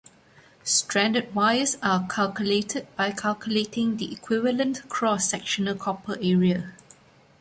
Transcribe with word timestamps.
Stranded 0.63 1.35
wires 1.35 1.77
are 1.83 2.07
calculated 2.09 2.87
by 2.95 3.11
calculating 3.11 3.97
the 3.97 4.11
equivalent 4.11 4.89
cross 4.89 5.29
sectional 5.29 5.75
copper 5.75 6.17
area. 6.19 6.73